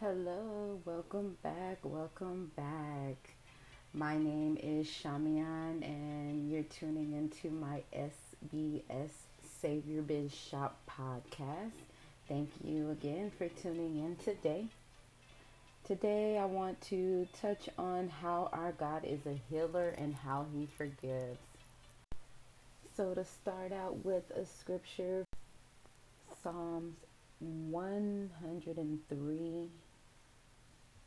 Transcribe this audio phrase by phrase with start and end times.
[0.00, 3.16] Hello, welcome back, welcome back.
[3.92, 9.10] My name is Shamian, and you're tuning into my SBS
[9.60, 11.72] Savior Biz Shop podcast.
[12.28, 14.66] Thank you again for tuning in today.
[15.84, 20.68] Today, I want to touch on how our God is a healer and how He
[20.78, 21.40] forgives.
[22.96, 25.24] So, to start out with a scripture,
[26.40, 26.94] Psalms
[27.40, 29.70] 103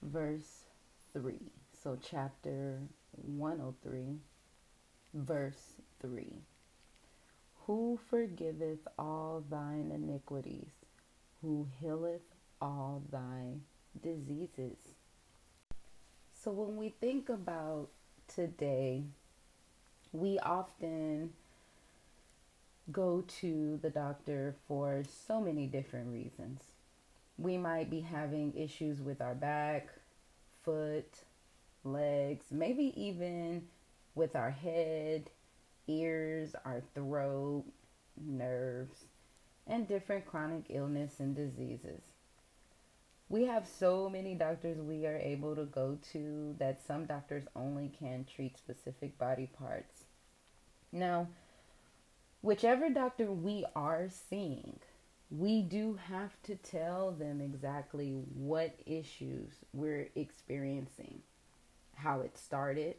[0.01, 0.65] verse
[1.13, 1.35] 3.
[1.83, 2.79] So, chapter
[3.11, 4.17] 103,
[5.13, 6.33] verse 3.
[7.65, 10.71] Who forgiveth all thine iniquities,
[11.41, 12.21] who healeth
[12.61, 13.57] all thy
[14.01, 14.77] diseases.
[16.33, 17.89] So, when we think about
[18.27, 19.03] today,
[20.11, 21.31] we often
[22.91, 26.61] go to the doctor for so many different reasons
[27.41, 29.89] we might be having issues with our back,
[30.63, 31.23] foot,
[31.83, 33.63] legs, maybe even
[34.13, 35.29] with our head,
[35.87, 37.65] ears, our throat,
[38.23, 39.05] nerves,
[39.65, 42.01] and different chronic illness and diseases.
[43.29, 47.91] We have so many doctors we are able to go to that some doctors only
[47.97, 50.03] can treat specific body parts.
[50.91, 51.29] Now,
[52.41, 54.79] whichever doctor we are seeing,
[55.31, 61.21] we do have to tell them exactly what issues we're experiencing,
[61.95, 62.95] how it started,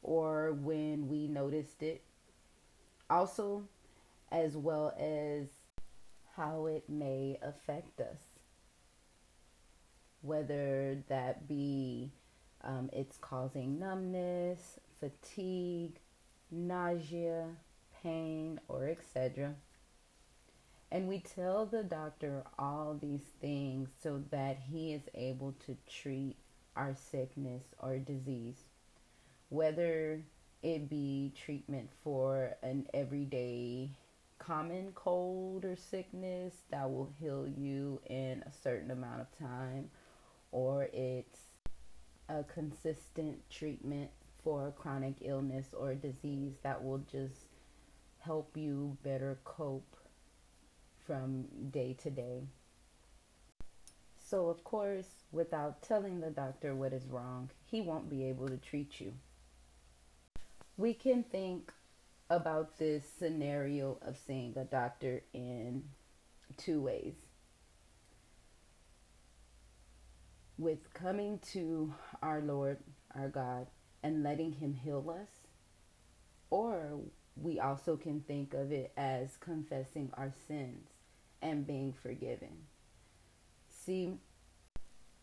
[0.00, 2.02] or when we noticed it.
[3.10, 3.64] Also,
[4.30, 5.48] as well as
[6.36, 8.22] how it may affect us.
[10.22, 12.12] Whether that be
[12.62, 15.98] um, it's causing numbness, fatigue,
[16.50, 17.48] nausea,
[18.02, 19.54] pain, or etc.
[20.94, 26.36] And we tell the doctor all these things so that he is able to treat
[26.76, 28.62] our sickness or disease,
[29.48, 30.22] whether
[30.62, 33.90] it be treatment for an everyday
[34.38, 39.90] common cold or sickness that will heal you in a certain amount of time,
[40.52, 41.40] or it's
[42.28, 44.10] a consistent treatment
[44.44, 47.48] for a chronic illness or disease that will just
[48.20, 49.93] help you better cope
[51.06, 52.42] from day to day.
[54.26, 58.56] So, of course, without telling the doctor what is wrong, he won't be able to
[58.56, 59.12] treat you.
[60.76, 61.72] We can think
[62.30, 65.84] about this scenario of seeing a doctor in
[66.56, 67.14] two ways.
[70.56, 72.78] With coming to our Lord,
[73.14, 73.66] our God,
[74.02, 75.28] and letting Him heal us,
[76.50, 77.00] or
[77.36, 80.93] we also can think of it as confessing our sins
[81.44, 82.64] and being forgiven.
[83.68, 84.14] See,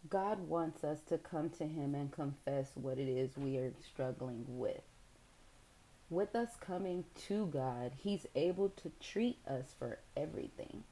[0.07, 4.45] God wants us to come to Him and confess what it is we are struggling
[4.47, 4.83] with.
[6.09, 10.83] With us coming to God, He's able to treat us for everything.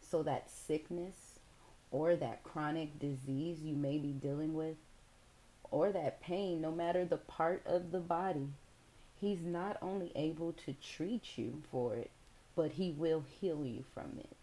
[0.00, 1.38] So that sickness
[1.92, 4.76] or that chronic disease you may be dealing with,
[5.70, 8.48] or that pain, no matter the part of the body,
[9.20, 12.10] He's not only able to treat you for it,
[12.54, 14.36] but He will heal you from it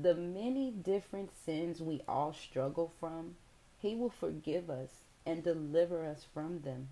[0.00, 3.34] the many different sins we all struggle from,
[3.80, 6.90] He will forgive us and deliver us from them.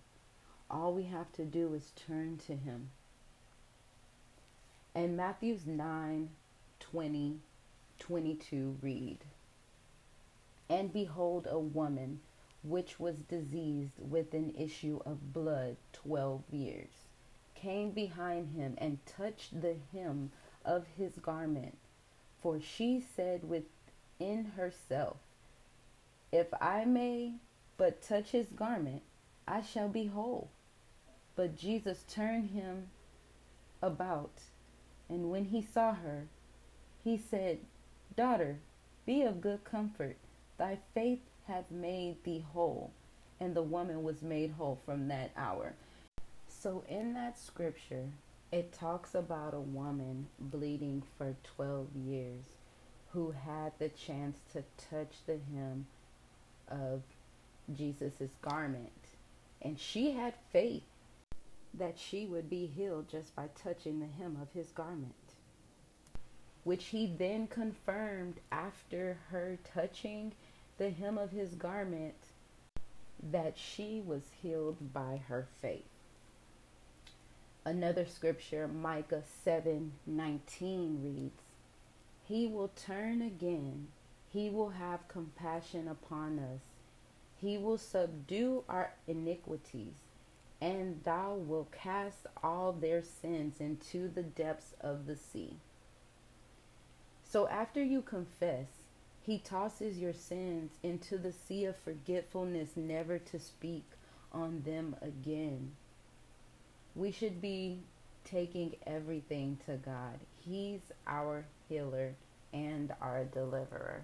[0.69, 2.91] All we have to do is turn to Him.
[4.93, 6.31] And Matthew's 9
[6.81, 7.39] 20,
[8.01, 9.19] 22 read,
[10.69, 12.21] And behold, a woman
[12.65, 17.06] which was diseased with an issue of blood twelve years
[17.57, 20.31] came behind him and touched the hem
[20.65, 21.77] of his garment
[22.47, 25.17] for she said within herself,
[26.31, 27.33] If I may
[27.77, 29.03] but touch his garment,
[29.49, 30.49] I shall be whole.
[31.35, 32.91] But Jesus turned him
[33.83, 34.43] about,
[35.09, 36.29] and when he saw her,
[37.03, 37.59] he said,
[38.17, 38.61] Daughter,
[39.05, 40.17] be of good comfort.
[40.57, 42.93] Thy faith hath made thee whole.
[43.41, 45.75] And the woman was made whole from that hour.
[46.59, 48.09] So, in that scripture,
[48.51, 52.45] it talks about a woman bleeding for 12 years
[53.11, 55.87] who had the chance to touch the hem
[56.69, 57.03] of
[57.77, 58.91] Jesus' garment.
[59.61, 60.83] And she had faith
[61.75, 65.13] that she would be healed just by touching the hem of his garment.
[66.65, 70.33] Which he then confirmed after her touching
[70.79, 72.17] the hem of his garment
[73.23, 75.96] that she was healed by her faith.
[77.67, 81.43] Another scripture, Micah 7 19 reads,
[82.23, 83.89] He will turn again
[84.33, 86.61] He will have compassion upon us.
[87.37, 89.95] He will subdue our iniquities,
[90.61, 95.57] and thou wilt cast all their sins into the depths of the sea.
[97.25, 98.69] So after you confess,
[99.21, 103.87] he tosses your sins into the sea of forgetfulness, never to speak
[104.33, 105.73] on them again.
[106.97, 107.81] We should be
[108.25, 110.19] taking everything to God.
[110.41, 112.15] He's our healer
[112.55, 114.03] and our deliverer.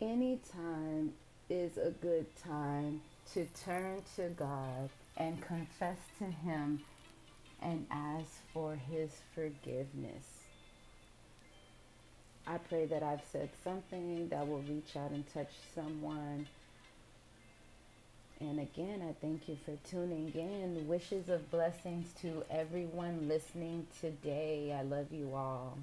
[0.00, 1.12] Any time
[1.50, 3.02] is a good time
[3.34, 4.88] to turn to God
[5.18, 6.80] and confess to Him
[7.60, 10.24] and ask for His forgiveness.
[12.46, 16.46] I pray that I've said something that will reach out and touch someone.
[18.40, 20.86] And again, I thank you for tuning in.
[20.86, 24.76] Wishes of blessings to everyone listening today.
[24.78, 25.78] I love you all.